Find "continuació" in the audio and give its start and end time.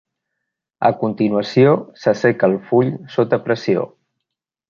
1.01-1.75